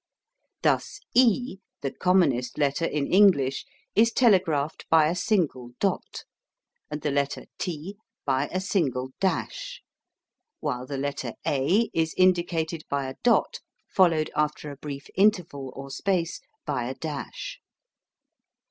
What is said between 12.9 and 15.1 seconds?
a "dot" followed after a brief